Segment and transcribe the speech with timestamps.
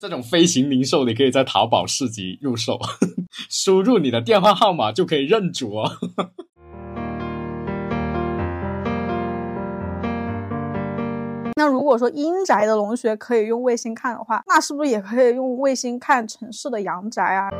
[0.00, 2.78] 这种飞行零售，你可以在淘宝市集入手，
[3.50, 5.90] 输入你的电话号码就可以认主哦。
[11.56, 17.50] 那如果说阴宅的龙穴可以用卫星看的话，那是不是也可以用卫星看城市的阳宅啊？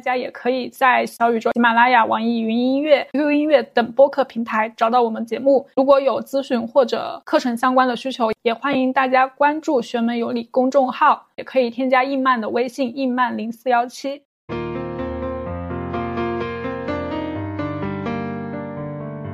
[0.00, 5.68] 大家也可以在小宇宙、喜马拉雅、网易云音乐、QQ 音乐等播客平台找到我们节目。
[5.76, 14.22] 如果有咨询或者课程相关的需求，也欢迎大家关注“玄门有礼”公众号，也可以添加应曼的微信“应曼零四幺七”。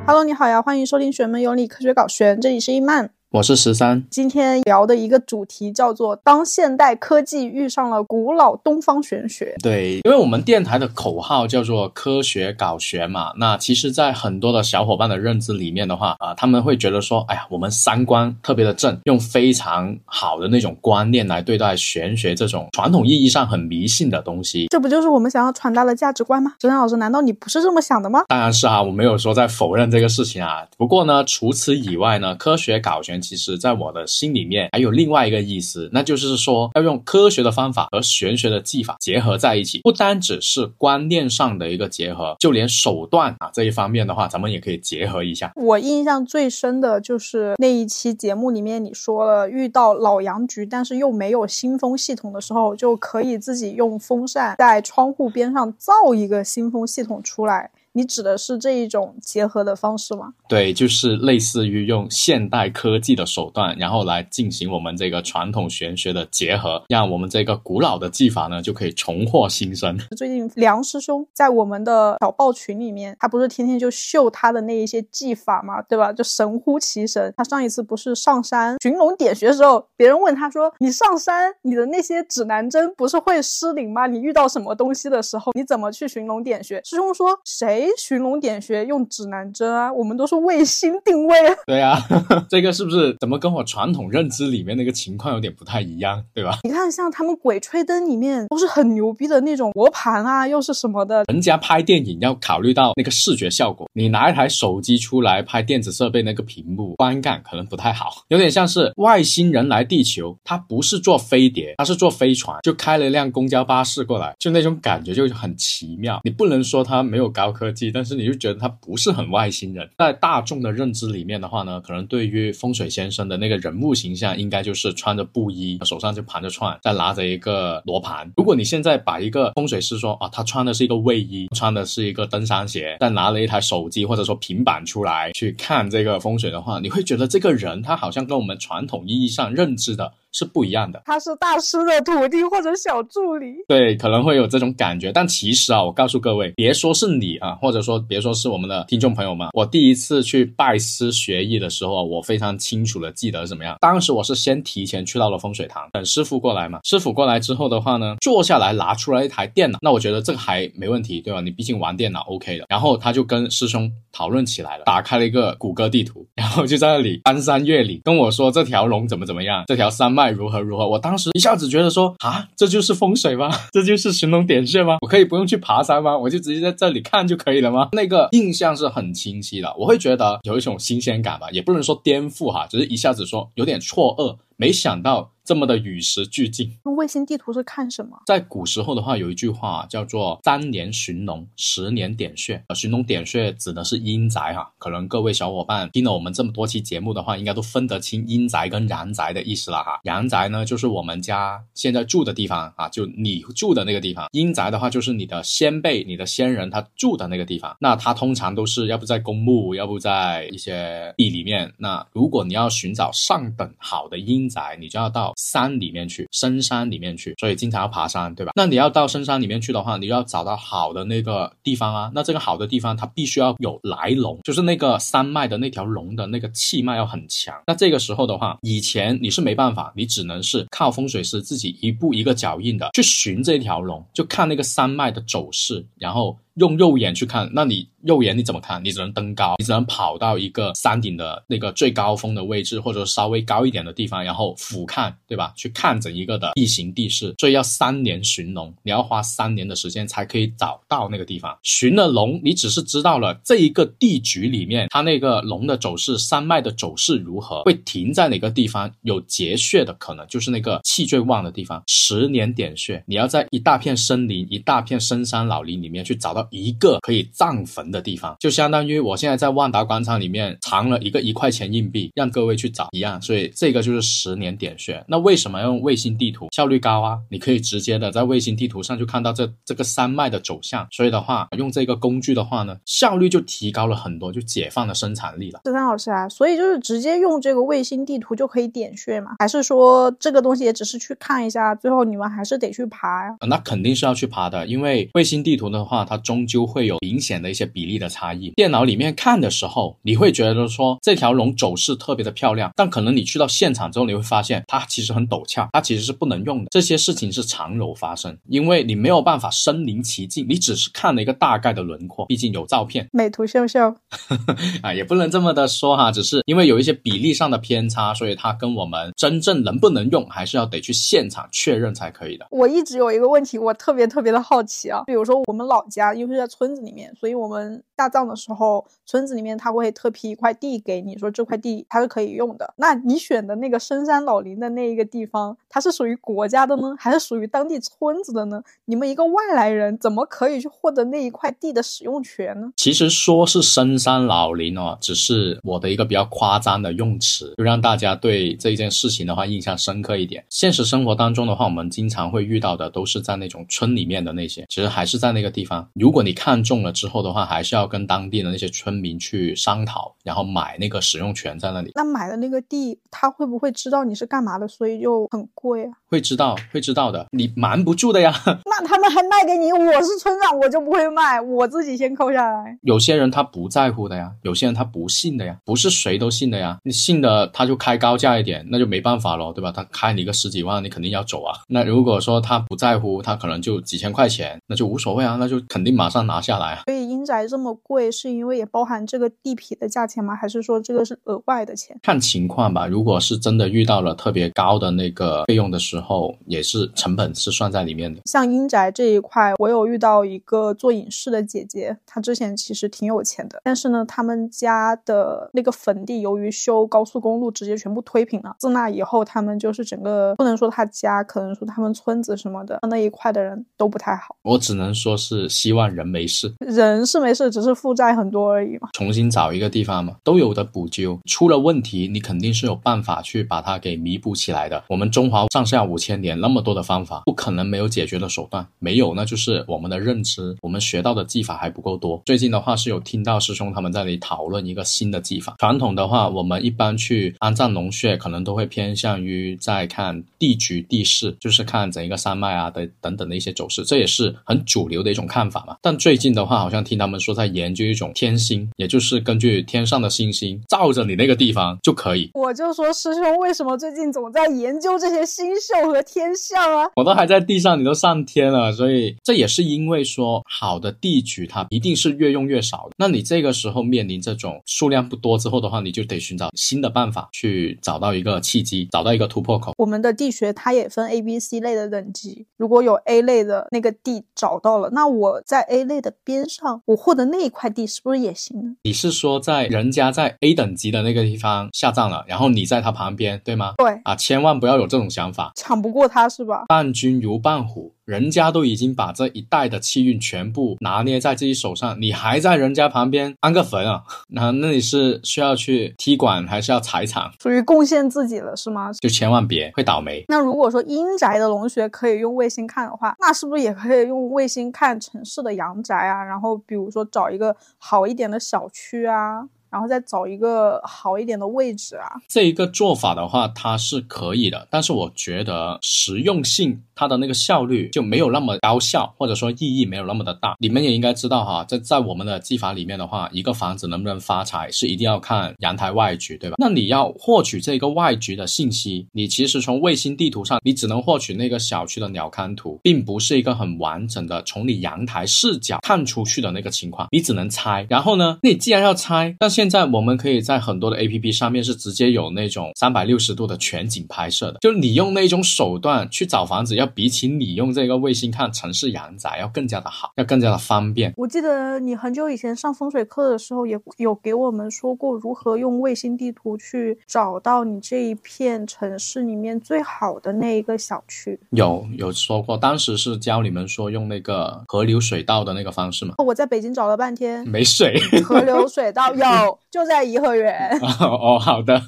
[0.04, 3.15] Hello，你好呀，欢迎收听“玄门有礼科学搞玄”，这里是应曼。
[3.32, 9.52] 我是十三，今天聊的一个主题叫做“当现代科技遇上了古老东方玄学”。
[9.60, 13.32] 对，因为我们电台的口号叫做“科学搞玄”嘛。
[13.36, 24.68] 那其实，在很多的小伙伴的认知里面的话，啊，他们会觉得说，哎呀，我们三观特别的正，用非常好的那种观念来对待玄学这种传统意义上很迷信的东西。
[24.68, 26.54] 这不就是我们想要传达的价值观吗？
[26.62, 28.22] 十三老师，难道你不是这么想的吗？
[28.30, 30.64] 当然是啊，我没有说在否认这个事情啊。
[30.78, 33.16] 不过呢，除此以外呢，科学搞玄。
[33.26, 45.50] 其实，在我的心里面还有另外一个意思，那就是说要用科学的方法和玄学的技法结合在一起，不单只是观念上的一个结合，就连手段啊这一方面的话，咱们也可以结合一下。
[45.56, 57.70] 我印象最深的就是那一期节目里面，你说了遇到老杨局，但是又没有新风系统的时候，就可以自己用风扇在窗户边上造一个新风系统出来。
[57.96, 60.34] 你指的是这一种结合的方式吗？
[60.46, 69.96] 对，就是类似于用现代科技的手段，然后来进行我们这个传统玄学的结合，让我们这个古老的技法呢就可以重获新生。
[70.14, 76.12] 最近梁师兄在我们的小报群里面，他不是天天就秀他的那一些技法嘛，对吧？
[76.12, 77.32] 就神乎其神。
[77.34, 84.06] 他上一次不是上山寻龙点穴的时候，别人问他说：“你上山，你的那些指南针不是会失灵吗？
[84.06, 91.36] 你遇到什么东西的时候，你怎么去寻龙点穴？”师兄说：“谁？”寻龙点穴用指南针啊，我们都是卫星定位。
[91.66, 91.98] 对啊，
[92.48, 96.58] 这个是不是怎么跟我传统认知里面那个情况有点不太一样，对吧？
[96.64, 101.24] 你看，像他们鬼吹灯里面都是很牛逼的那种罗盘啊，又是什么的。
[101.28, 116.20] 人家拍电影要考虑到那个视觉效果，你拿一台手机出来拍电子设备，那个屏幕观感可能不太好，有点像是外星人来地球，他不是坐飞碟，他是坐飞船，就开了一辆公交巴士过来，就那种感觉就很奇妙。
[116.24, 117.66] 你不能说他没有高科。
[117.92, 128.30] 但是你就觉得他不是很外星人，在大众的认知里面的话呢，可能对于风水先生的那个人物形象，应该就是穿着布衣，手上就盘着串，再拿着一个罗盘。
[128.36, 140.12] 如果你现在把一个风水师说啊，他穿的是一个卫衣，穿的是一个登山鞋，再拿了一台手机或者说平板出来去看这个风水的话，你会觉得这个人他好像跟我们传统意义上认知的。
[140.36, 145.10] 是不一样的，他是大师的徒弟或者小助理，对，可能会有这种感觉。
[145.10, 153.78] 但其实啊，我告诉各位，别说是你啊，或者说别说是我们的听众朋友们，我第一次去拜师学艺的时候，我非常清楚的记得怎么样。
[153.80, 156.80] 当时我是先提前去到了风水堂，等师傅过来嘛。
[156.84, 161.40] 师傅过来之后的话呢，坐下来拿出来一台电脑，那我觉得这个还没问题，对吧？
[161.40, 162.66] 你毕竟玩电脑 OK 的。
[162.68, 170.25] 然后他就跟师兄讨论起来了，打开了一个谷歌地图，然后就在那里翻山越岭，跟我说这条龙怎么怎么样，这条山脉。
[170.30, 170.88] 如何如何？
[170.88, 173.50] 我当时一下子觉得说啊，这就是风水吗？
[173.72, 174.96] 这就是寻龙点穴吗？
[175.02, 176.16] 我可以不用去爬山吗？
[176.16, 177.88] 我就直接在这里看就可以了吗？
[177.92, 185.32] 那个印象是很清晰的，我会觉得有一种新鲜感吧，也不能说颠覆哈，只是一下子说有点错愕，没想到。
[185.46, 186.76] 这么的与时俱进。
[186.84, 188.20] 那卫星地图是看什么？
[188.26, 192.60] 在古时候的话，有一句话叫做“三年寻龙，十年点穴”。
[192.66, 194.72] 呃，寻龙点穴指的是阴宅哈。
[194.76, 200.00] 可能各位小伙伴听了我们这么多期节目的话，应该都分得清阴宅跟阳宅的意思了哈。
[200.02, 204.26] 阳宅呢，就是我们家现在住的地方啊，就你住的那个地方。
[204.32, 207.76] 阴宅的话，就是你的先辈、你的先人他住的那个地方。
[207.78, 211.72] 那他通常都是要不在公墓，要不在一些地里面。
[211.78, 215.32] 那如果你要寻找上等好的阴宅，你就要到。
[215.36, 218.52] 山里面去，深山里面去，所以经常要爬山，对吧？
[218.56, 222.10] 那你要到深山里面去的话，你要找到好的那个地方啊。
[222.14, 227.54] 那这个好的地方，它必须要有来龙，就是那个山脉的那条龙的那个气脉要很强。
[227.66, 236.36] 那这个时候的话，以前你是没办法，你只能是靠风水师自己一步一个脚印的去寻这条龙，就看那个山脉的走势，然后。
[236.56, 238.82] 用肉眼去看，那你肉眼你怎么看？
[238.84, 245.52] 你只能登高，你只能跑到一个山顶的那个最高峰的位置，或者稍微高一点的地方，然后俯瞰，对吧？
[245.56, 247.34] 去看整一个的地形地势。
[247.38, 251.56] 所以要三年寻龙，你要花三年的时间才可以找到那个地方。
[251.62, 261.82] 寻了龙，你只是知道了这一个地局里面，它那个龙的走势、山脉的走势如何，会停在哪个地方，有结穴的可能，就是那个气最旺的地方。
[261.86, 273.20] 十年点穴，你要在一大片森林、一大片深山老林里面去找到一个可以葬坟的地方，就相当于我现在在万达广场里面藏了一个一块钱硬币，让各位去找一样。
[273.20, 275.04] 所以这个就是十年点穴。
[275.08, 276.48] 那为什么要用卫星地图？
[276.52, 277.18] 效率高啊！
[277.30, 280.86] 你可以直接的在卫星地图上就看到这这个山脉的走向。
[280.90, 285.60] 所以的话，用这个工具的话呢，效率就提高了很多，就解放了生产力了。
[285.64, 289.32] 十三老师啊，所以就是直接用这个卫星地图就可以点穴吗？
[289.38, 293.36] 还是说这个东西也只是去看一下，最后你们还是得去爬呀？
[293.48, 298.50] 那肯定是要去爬的，因为卫星地图的话，它终究会有明显的一些比例的差异。
[298.56, 306.66] 电脑里面看的时候，你会觉得说这条龙走势特别的漂亮，但可能你去到现场之后，你会发现它其实很陡峭，它其实是不能用的。
[306.70, 313.08] 这些事情是常有发生，因为你没有办法身临其境，你只是看了一个大概的轮廓，毕竟有照片。
[313.12, 313.94] 美图秀秀
[314.82, 322.46] 啊，也不能这么的说哈，只是因为有一些比例上的偏差，所以它跟我们真正能不能用，还是要得去现场确认才可以的。
[322.50, 332.74] 我一直有一个问题，我特别特别的好奇啊，比如说我们老家，因为就是在村子里面，所以我们下葬的时候，村子里面他会特批一块地给你，说这块地它是可以用的。
[332.76, 338.62] 那你选的那个深山老林的那一个地方，它是属于国家的呢，还是属于当地村子的呢？
[338.84, 342.72] 你们一个外来人怎么可以去获得那一块地的使用权呢？
[342.76, 350.44] 其实说是深山老林哦，只是我的一个比较夸张的用词，就让大家对这一件事情的话印象深刻一点。
[350.50, 355.88] 现实生活当中的话，我们经常会遇到的都是在那种村里面的那些，其实还是在那个地方。
[355.94, 361.92] 如果你看中了之后的话，还是要跟当地的那些村民去商讨，然后买那个使用权在那里。
[361.94, 365.92] 那买的那个地，他会不会知道你是干嘛的，所以就很贵啊？
[366.08, 368.32] 会知道，会知道的，你瞒不住的呀。
[368.64, 372.78] 那他们还卖给你，我是村长，我就不会卖，我自己先扣下来。
[372.82, 376.78] 有些人他不在乎的呀，有些人他不信的呀，不是谁都信的呀。
[376.84, 379.72] 你信的他就开高价一点，那就没办法咯，对吧？
[379.72, 381.58] 他开你个十几万，你肯定要走啊。
[381.68, 386.82] 那如果说他不在乎，他可能就几千块钱，那就无所谓啊，那就肯定马上拿下来啊。
[386.86, 390.34] 所以阴宅这么贵，是因为也包含这个地皮的价钱吗？
[390.34, 391.98] 还是说这个是额外的钱？
[392.02, 392.86] 看情况吧。
[392.86, 398.20] 如果是真的遇到了特别高的那个费用的时候，也是成本是算在里面的。
[398.24, 408.54] 像阴宅这一块，我有遇到一个做影视的姐姐，她之前其实挺有钱的，但是呢，他们家的那个坟地由于修高速公路，直接全部推平了。
[408.58, 414.36] 自那以后，他们就是整个不能说他家，可能说他们村子什么的那一块的人都不太好。
[414.42, 418.88] 我只能说是希望人没事，人是没事，只是是负债很多而已嘛。
[418.92, 421.18] 重新找一个地方嘛，都有的补救。
[421.26, 424.82] 出了问题，你肯定是有办法去把它给弥补起来的。
[424.88, 428.66] 我们中华上下五千年那么多的方法，不可能没有解决的手段。
[428.78, 432.22] 没有，那就是我们的认知，我们学到的技法还不够多。
[432.24, 435.56] 最近的话是有听到师兄他们在那里讨论一个新的技法。
[435.58, 445.76] 传统的话，我们一般去安葬龙穴，可能都会偏向于在看地局地势，就是看整一个山脉啊的等等的一些走势，这也是很主流的一种看法嘛。
[445.82, 452.30] 但最近的话，好像听他们说在研究一种天星，也就是根据天上的星星照着你那个地方就可以。
[452.34, 456.88] 我就说师兄为什么最近总在研究这些星宿和天象啊？
[456.94, 462.94] 我都还在地上，你都上天了，所以这也是因为说好的地局它一定是越用越少的。
[462.98, 469.72] 那你这个时候面临这种数量不多之后的话，你就得寻找新的办法去找到一个契机，找到一个突破口。
[469.78, 478.76] 我们的地学它也分 A、B、C 类的等级，如果有 A 类的那个地找到了，那我在 A 类的边上，我获得那一块地是不是也行呢？
[478.82, 483.74] 你是说在人家在 A 等级的那个地方下葬了，然后你在他旁边，对吗？
[483.78, 486.64] 对啊，千万不要有这种想法，抢不过他是吧？
[486.68, 487.95] 伴君如伴虎。
[488.06, 494.04] 人家都已经把这一代的气运全部拿捏在自己手上，你还在人家旁边安个坟啊？
[494.30, 497.32] 那那你是需要去踢馆，还是要踩场？
[497.42, 498.92] 属于贡献自己了是吗？
[498.92, 500.24] 就千万别会倒霉。
[500.28, 506.22] 那如果说阴宅的龙穴可以用卫星看的话，那是不是也可以用卫星看城市的阳宅啊？
[506.22, 509.48] 然后比如说找一个好一点的小区啊？
[509.68, 512.06] 然后再找一个好一点的位置啊。
[512.28, 520.56] 这一个做法的话，它是可以的，但是我觉得实用性它的那个效率就没有那么高效，或者说意义没有那么的大。
[520.58, 526.56] 你们也应该知道哈，在在我们的技法里面的话，一个房子能不能发财是一定要看阳台外局，对吧？
[526.58, 537.86] 那你要获取这个外局的信息，你其实从卫星地图上，你只能获取那个小区的鸟瞰图，并不是一个很完整的从你阳台视角看出去的那个情况，你只能猜。
[537.90, 551.12] 然后呢，你既然要猜，那现在我们可以在很多的 A P P 上面是直接有那种三百六十度的全景拍摄的，就你用那种手段去找房子，要比起你用这个卫星看城市阳宅要更加的好，要更加的方便。
[551.16, 561.38] 我记得你很久以前上风水课的时候，也有给我们说过如何用卫星地图去找到你这一片城市里面最好的那一个小区。
[561.50, 566.14] 有有说过，当时是教你们说用那个河流水道的那个方式吗？
[566.18, 570.78] 我在北京找了半天，没水，河流水道 有，就在颐和园。
[570.80, 571.80] 哦，好的，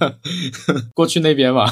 [0.95, 1.67] 过去那边吧。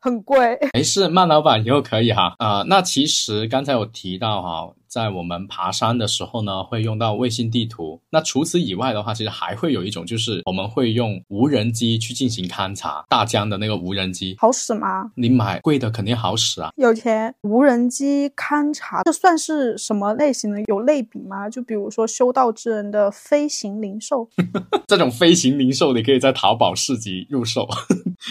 [0.00, 0.58] 很贵。
[0.72, 2.34] 没事，慢老板以后可以哈。
[2.38, 4.72] 啊，那其实刚才有提到哈。
[4.90, 8.00] 在我们爬山的时候呢，会用到卫星地图。
[8.10, 13.04] 那除此以外的话，其实还会有一种，就是我们会用无人机去进行勘察。
[13.08, 15.12] 大疆的那个无人机好使吗？
[15.14, 16.72] 你买贵的肯定好使啊。
[16.74, 20.60] 有钱无人机勘察，这算是什么类型的？
[20.66, 21.48] 有类比吗？
[21.48, 24.28] 就比如说修道之人的飞行零售，
[24.88, 27.68] 这种飞行零售你可以在淘宝市集入手，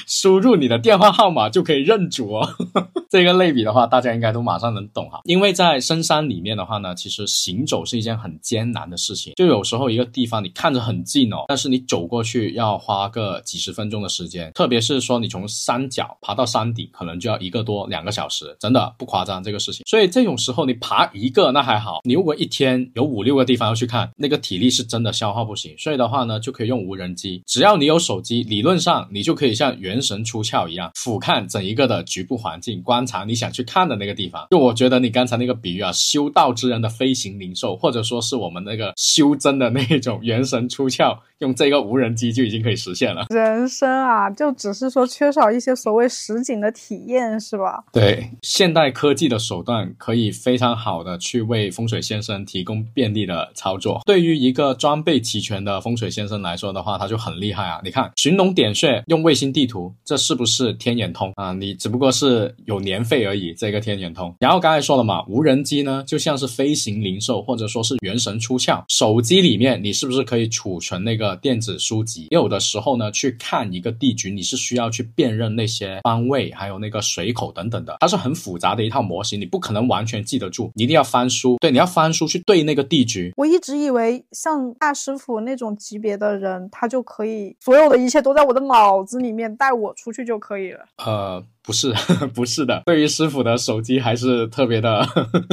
[0.06, 2.48] 输入你的电话号码就可以认主哦。
[3.10, 5.22] 这个类比的话，大家应该都马上能懂哈。
[5.24, 6.50] 因为在深山里面。
[6.60, 9.34] 的话呢，其实行走是一件很艰难的事情。
[9.36, 14.52] 就有时候一个地方你看着很近哦，但是你走过去要花个几十分钟的时间。
[14.54, 19.86] 特别是说你从山脚爬到山顶，可能就要一个多两个小时，真的不夸张这个事情。
[19.86, 25.74] 所以这种时候你爬一个那还好，你如果一天有五六个地方要去看，那个体力是真的消耗不行。
[25.78, 34.48] 所以的话呢，就可以用无人机，只要你有手机，理论上你就可以像元神出窍一样，俯瞰整一个的局部环境，观察你想去看的那个地方。
[34.52, 36.30] 就我觉得你刚才那个比喻啊，修。
[36.32, 41.18] 道之人的飞行灵兽，或者说是我们那个修真的那种元神出窍。
[41.40, 43.26] 用这个无人机就已经可以实现了。
[43.30, 47.82] 人生啊，就只是说缺少一些所谓实景的体验，是吧？
[47.94, 54.02] 对，现代科技的手段可以非常好的去为风水先生提供便利的操作。
[54.06, 57.80] 对于一个装备齐全的风水先生来说的话，他就很厉害啊！
[57.86, 61.54] 你看，寻龙点穴用卫星地图，这是不是天眼通啊？
[61.54, 64.36] 你只不过是有年费而已，这个天眼通。
[64.40, 68.84] 然后刚才说了嘛，无人机呢，就像是飞行零售，或者说是元神出窍。
[68.90, 71.30] 手机里面你是不是可以储存那个？
[71.42, 81.58] 电子书籍，有的时候呢，去看一个地局，你是需要去辨认那些方位，还有那个水口等等的，它是很复杂的一套模型，你不可能完全记得住，你一定要翻书。
[81.62, 83.32] 对，你要翻书去对那个地局。
[83.38, 90.86] 我一直以为像大师傅那种级别的人，他就可以所有的一切都在我的脑子里面，带我出去就可以了。
[90.98, 91.46] 呃。
[91.64, 91.94] 不是，
[92.34, 92.82] 不是的。
[92.86, 95.06] 对于师傅的手机还是特别的，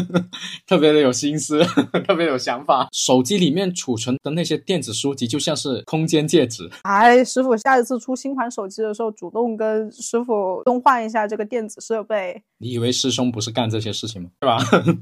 [0.67, 1.63] 特别的有心思，
[2.07, 2.89] 特别有想法。
[2.93, 6.71] 手机里面储存的那些电子书籍就像是空间戒指。
[6.83, 12.43] 哎，师傅，下一次出新款手机的时候，主动跟师傅更换一下这个电子设备。
[12.59, 14.31] 你以为师兄不是干这些事情吗？
[14.41, 14.57] 对吧？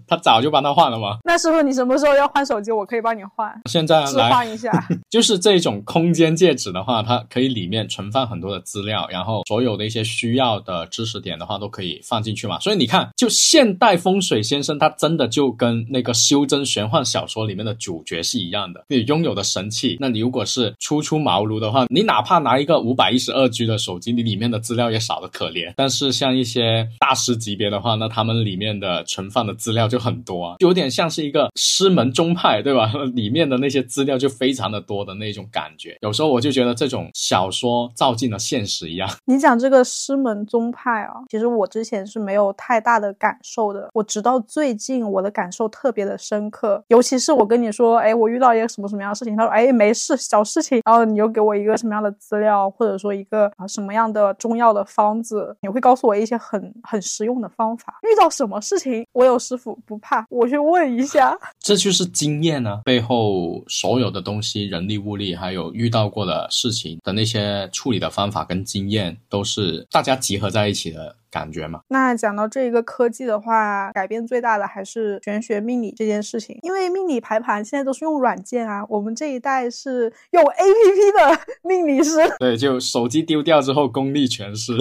[0.08, 1.18] 他早就帮他换了吗？
[1.24, 2.72] 那师傅，你什么时候要换手机？
[2.72, 3.52] 我可以帮你换。
[3.70, 4.72] 现在来换一下。
[5.08, 12.58] 就是这种空间戒指的话，它可以里面存放很多的资料，然后所有的一些需要的知识点的话都可以放进去嘛。
[12.60, 18.84] 所以你看，就现代风水先生，他真的就跟那个修真玄幻小说里面的主角是一样的。
[18.88, 25.72] 你拥有的神器，那你如果是初出茅庐的话，你哪怕拿一个五百一十二 G 的手机，你里面的资料也少的可怜。
[25.76, 27.34] 但是像一些大师。
[27.34, 32.92] 级别的话，那他们里面的存放的资料就很多啊，有点像是一个师门宗派，对吧？
[33.12, 35.96] 里面的那些资料就非常的多的那种感觉。
[36.00, 39.10] 有时候我就觉得这种小说照进了现实一样。
[39.24, 43.90] 你讲这个师门宗派啊，其实我之前是没有太大的感受的。
[43.92, 46.82] 我直到最近，我的感受特别的深刻。
[46.88, 50.80] 尤其是我跟你说，哎，我遇到一个什么什么样的事情，他说，哎，没事，小事情。
[50.84, 57.34] 然后你又给我一个什么样的资料，或者说一个啊什么样的中药的方子，你会告诉我一些很很实用。
[57.34, 62.80] 的方法，遇到什么事情，我有师傅不怕，我去问一下， 这就是经验呢。
[62.84, 71.80] 背后所有的东西，人力物力，还有遇到过的事情的那些处理的方法跟经验，都是大家集合在一的感觉嘛。
[71.88, 84.72] 那讲到这一个科技的话，改变最大的还是玄学命理这件事情，因为命理排盘现在都是用软件啊，我们这一代是用 A P P 的 命理师，对，就手机丢掉之后功力全失。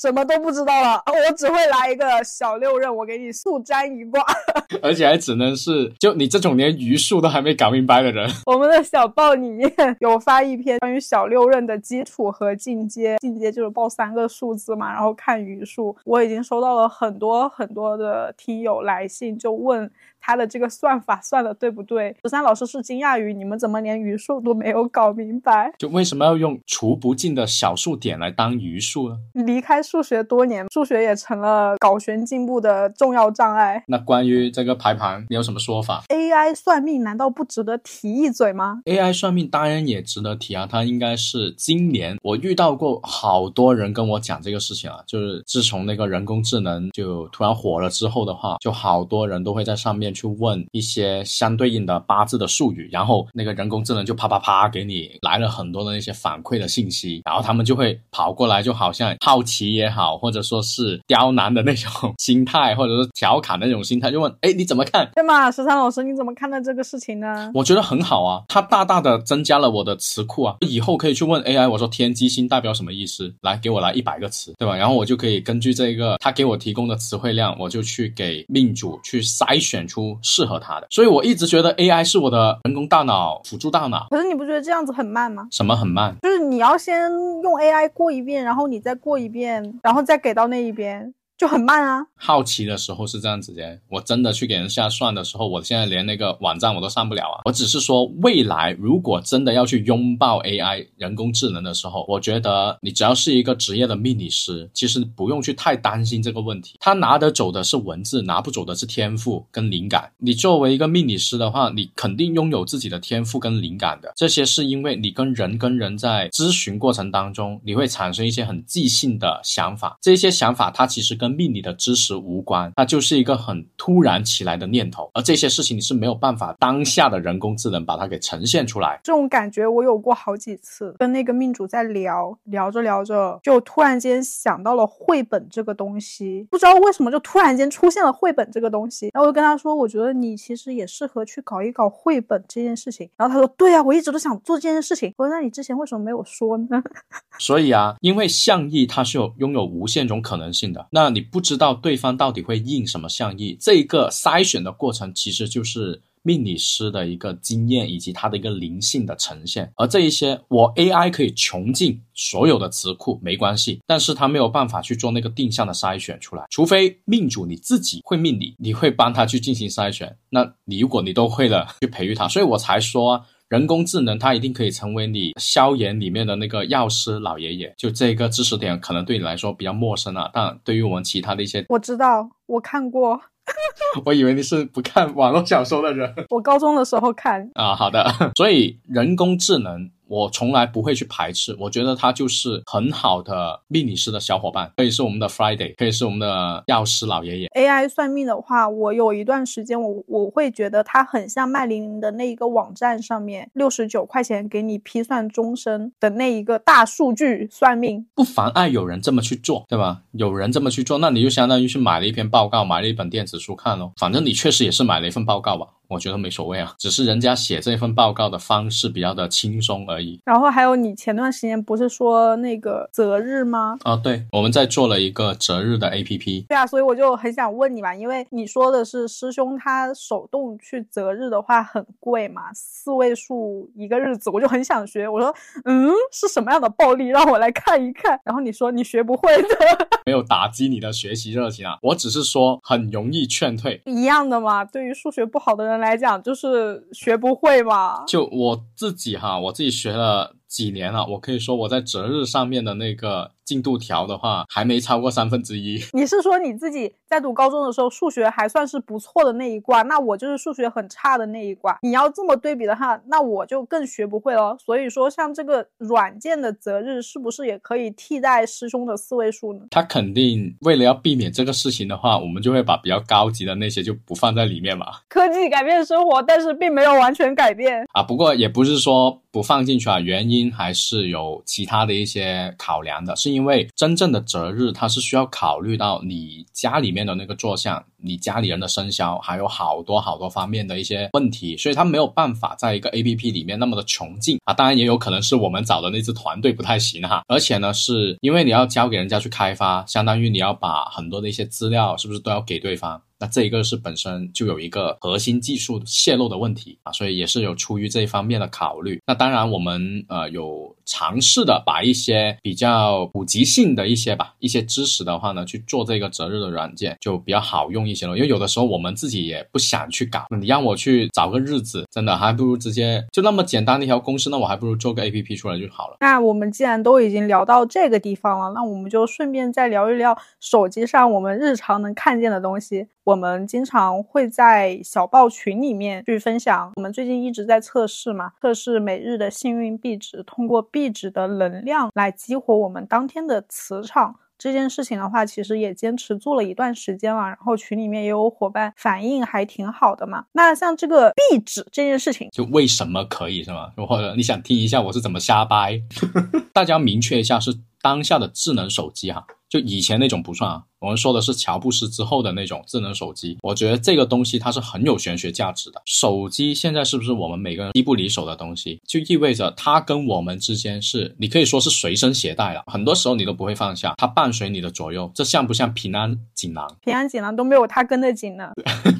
[0.00, 4.24] 什么都不知道了， 我只会来一个小六壬，我给你速占一卦。
[4.80, 8.30] 而且还只能是就你这种连余数都还没搞明白的人。
[8.46, 15.96] 我们的小报里面有发一篇关于小六壬的基础和进阶，进阶就是报三个数字嘛，然后看余数。
[16.04, 19.90] 我已经收到了很多很多的听友来信，就问。
[20.20, 22.14] 他的这个算法算的对不对？
[22.22, 29.16] 十三老师是惊讶于你们怎么连余数都没有搞明白，就为什么要用除不尽的小数点来当余数呢？
[29.32, 33.82] 离开数学多年，数学也成了搞玄进步的重要障碍。
[33.86, 50.07] 那关于这个排盘，你有什么说法？AI 算命难道不值得提一嘴吗？AI 算命当然也值得提啊，它应该是今年我遇到过好多人跟我讲这个事情啊，就是自从那个人工智能就突然火了之后的话，就好多人都会在上面。
[50.12, 65.10] 去问一些相对应的八字的术语，然后那个人工智能就啪啪啪给你来了很多的那些反馈的信息，然后他们就会跑过来，就好像好奇也好，或者说是刁难的那种心态，或者是调侃的那种心态，就问：哎，你怎么看？
[65.14, 65.50] 对嘛？
[65.50, 67.50] 十三老师，你怎么看待这个事情呢？
[67.54, 73.34] 我觉得很好啊，它大大的增加了我的词库啊，以后可以去问 AI，我说天机星代表什么意思？
[73.42, 74.76] 来给我来一百个词，对吧？
[74.76, 79.97] 然后我就可以根据这个他给我提供的词汇量，我就去给命主去筛选出。
[80.22, 84.06] 适合他的，所以我一直觉得 AI 是我的人工大脑辅助大脑。
[84.10, 85.46] 可是你不觉得这样子很慢吗？
[85.50, 86.14] 什么很慢？
[86.22, 87.10] 就是你要先
[87.42, 91.12] 用 AI 过一遍，然后你再过一遍，然后再给到那一边。
[91.38, 92.04] 就很慢啊！
[92.16, 97.42] 好奇的时候是这样子的，我真的去给人下算的时候，我现在连那个网站我都上不了啊！
[97.44, 106.76] 我只是说，未来如果真的要去拥抱 AI 人工智能的时候，我觉得你只要是一个职业的命理师，其实不用去太担心这个问题。
[106.80, 110.10] 他拿得走的是文字，拿不走的是天赋跟灵感。
[110.18, 114.12] 你作为一个命理师的话，你肯定拥有自己的天赋跟灵感的。
[114.16, 129.00] 这些是因为你跟人跟人在咨询过程当中，你会产生一些很即兴的想法，这些想法它其实跟命理的知识无关，它就是一个很突然起来的念头，而这些事情你是没有办法当下的人工智能把它给呈现出来。
[129.02, 143.08] 这种感觉我有过好几次，跟那个命主在聊聊着聊着，就突然间想到了绘本这个东西，不知道为什么就突然间出现了绘本这个东西，然后我就跟他说，我觉得你其实也适合去搞一搞绘本这件事情。
[143.16, 145.12] 然后他说，对啊，我一直都想做这件事情。
[145.16, 146.82] 我说，那你之前为什么没有说呢？
[147.38, 151.58] 所以啊，因为象意它是有拥有无限种可能性的，那你你不知。
[151.58, 159.72] 道对方到底会应什么相意，这个筛选的过程其实就是命理师的一个经验以及他的一个灵性的呈现。
[159.74, 166.44] 而这一些，我 AI 可以穷尽所有的词库没关系，但是他没有办法去做那个定向的筛选出来。
[166.48, 170.16] 除非命主你自己会命理，你会帮他去进行筛选。
[170.30, 173.24] 那你如果你都会了，去培育他，所以我才说。
[173.48, 183.20] 人工智能它一定可以成为你消炎里面的那个药师老爷爷，就这个知识点可能对你来说比较陌生啊，但对于我们其他的一些，我知道，我看过。
[184.04, 186.14] 我以为你是不看网络小说的人。
[186.28, 188.06] 我高中的时候看啊，好的。
[188.36, 189.90] 所以人工智能。
[190.08, 197.48] 我从来不会去排斥，我觉得他就是很好的命理师的小伙伴，可以是我们的 Friday，可以是我们的药师老爷爷。
[197.54, 210.02] AI 算命的话，我有一段时间，我我会觉得它很像麦玲玲的那一个网站上面六十九块钱给你批算终身的那一个大数据算命，不妨碍有人这么去做，对吧？
[210.12, 213.92] 有人这么去做，那你就相当于去买了一篇报告，买了一本电子书看咯。
[213.96, 215.66] 反正你确实也是买了一份报告吧。
[215.88, 220.20] 我觉得没所谓啊，只是人家写这份报告的方式比较的轻松而已。
[220.24, 223.78] 然后还有你前段时间不是说那个择日吗？
[223.84, 226.46] 啊，对，我们在做了一个择日的 APP。
[226.46, 235.08] 对啊，所以我就很想问你嘛，因为你说的是师兄他手动去择日的话很贵嘛，四位数一个日子，我就很想学。
[235.08, 235.34] 我说，
[235.64, 237.08] 嗯，是什么样的暴力？
[237.08, 238.20] 让我来看一看。
[238.24, 239.48] 然后你说你学不会的，
[240.04, 243.80] 没有打击你的学习热情啊，我只是说很容易劝退。
[243.86, 245.78] 一样的嘛，对于数学不好的人。
[245.78, 253.37] 来讲就是学不会嘛，就我自己哈，我自己学学了几年了，我可以说我在择日上面的那个。
[253.48, 255.82] 进度条的话还没超过三分之一。
[255.96, 259.80] 你是说你自己在读高中的时候数学还算是不错的那一挂？
[259.84, 261.78] 那我就是数学很差的那一挂。
[261.80, 264.54] 你要这么对比的话，那我就更学不会了。
[264.62, 269.60] 所以说，像这个软件的择日，是不是也可以替代师兄的四位数呢？
[269.70, 274.88] 他肯定为了要避免这个事情的话，我们就会把比较高级的那些就不放在里面嘛。
[275.08, 278.02] 科技改变生活，但是并没有完全改变啊。
[278.02, 283.37] 不过也不是说不放进去啊，原因还是有其他的一些考量的，是因。
[283.38, 294.52] 因为真正的择日，它是需要考虑到你家里面的那个坐向，你家里人的生肖，还有好多好多方面的一些问题，所以它没有办法在一个 A P P 里面那么的穷尽啊。
[294.52, 303.00] 当然也有可能是我们找的那支团队不太行哈，而且呢，是因为你要交给人家去开发，相当于你要把很多的一些资料是不是都要给对方？
[303.20, 309.00] 那这一个是本身就有一个核心技术泄露的问题啊，所以也是有出于这一方面的考虑。
[309.06, 318.16] 那当然，我们呃有尝试的把一些比较普及性的一些吧一些知识的话呢，去做这个择日的软件就比较好用一些了。
[318.16, 325.98] 因为有的时候我们自己也不想去搞，你让我去找个日子，真的还不如直接就那么简单的一条公式，那我还不如做个 A P P 出来就好了。
[326.00, 332.88] 那我们既然都已经聊到这个地方了，那我们就顺便再聊一聊手机上我们日常能看见的东西。
[333.04, 344.14] 我们经常会在小报群里面去分享，我们最近一直在测试嘛，测试每日的幸运币值，通过币壁纸的能量来激活我们当天的磁场。
[344.38, 350.26] 这件事情的话，其实也坚持做了一段时间了，然后群里面也有伙伴反应还挺好的嘛。
[350.30, 353.72] 那像这个壁纸这件事情，就为什么可以是吗？
[353.88, 355.82] 或者你想听一下我是怎么瞎掰？
[356.54, 359.26] 大家明确一下，是当下的智能手机哈。
[359.48, 363.38] 就以前那种不算啊，我们说的是乔布斯之后的那种智能手机。
[363.42, 365.80] 我觉得这个东西它是很有玄学价值的。
[365.86, 368.78] 手机现在是不是我们每个人机不离手的东西？
[368.86, 375.10] 就意味着它跟我们之间是你可以说是随身携带了，很多时候你都不会放下，它伴随你的左右。
[375.14, 376.68] 这像不像平安锦囊？
[376.84, 378.50] 平安锦囊都没有它跟得紧呢。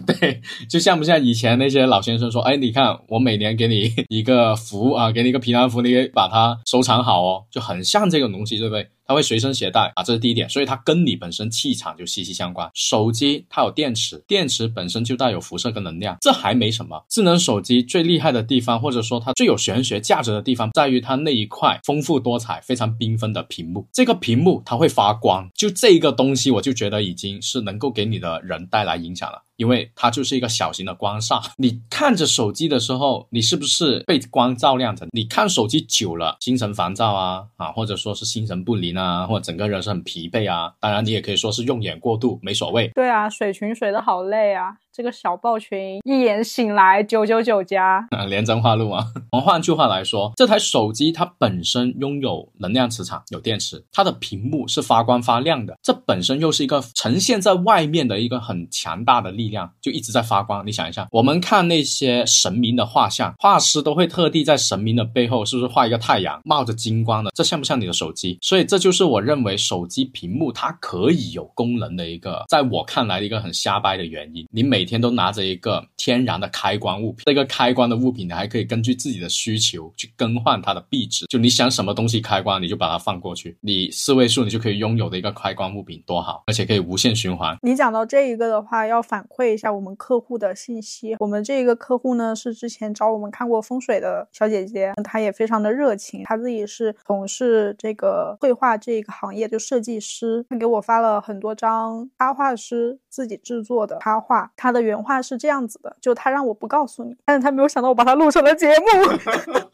[0.07, 8.89] 对，就像不像以前那些老先生说，哎，你看我每年给你一个福啊，给你一个平安符，你把它收藏好哦，就很像这个东西，对不对？
[9.09, 12.71] 它会随身携带啊，这是第一点，所以它跟你本身气场就息息相关。
[12.75, 17.03] 手机它有电池，电池本身就带有辐射跟能量，这还没什么。
[17.09, 23.89] 智能手机最厉害的地方，或者说它最有玄学价值的地方，在于它那一块丰富多彩、非常缤纷的屏幕。
[23.95, 29.43] 这个屏幕它会发光，就这个东西，我就觉得已经是能够给你的人带来影响了。
[29.59, 35.07] 因为它就是一个小型的光煞， 你看着手机的时候，你是不是被光照亮着？
[35.11, 40.73] 你看手机久了，心神烦躁啊啊，或者说是心神不宁啊，或者整个人是很疲惫啊。
[40.81, 42.89] 当然，你也可以说是用眼过度，没所谓。
[42.95, 44.77] 对啊，水群水的好累啊。
[44.99, 49.07] 这个小报群一眼醒来九九九加 啊，连真话录啊。
[49.31, 60.67] 我们换句话来说，这台手机它本身拥有能量磁场，有电池，它的屏幕是发光发亮的，这本身又是一个呈现在外面的一个很强大的力量，就一直在发光。
[60.67, 67.31] 你想一下，我们看那些神明的画像，画师都会特地在神明的背后，是不是画一个太阳，冒着金光的？
[67.37, 68.37] 这像不像你的手机？
[68.43, 74.45] 所以这就是我认为手机屏幕它可以有功能的一个，在我看来的一个很瞎掰的原因。
[74.51, 81.27] 你每天都拿着一个天然的开关物品，这个开关的物品，你还可以根据自己的需求去更换它的壁纸。
[81.27, 87.57] 就你想什么东西开关，你就把它放过去，你四位数你就可以拥有的一个开关物品，多好，而且可以无限循环。
[87.63, 91.17] 你讲到这一个的话，要反馈一下我们客户的信息。
[91.19, 100.45] 我们这个客户呢，是之前找我们看过风水的小姐姐，她也非常的热情，她自己是从事这个绘画这一个行业，就设计师。
[100.49, 105.19] 她给我发了很多张插画师自己制作的插画，她的原话。
[105.21, 108.85] 是这样子的，就他让我不告诉你，但是他没有想到我把它录成了节目。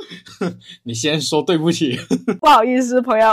[0.83, 1.97] 你先说对不起，
[2.41, 3.27] 不好意思，朋友。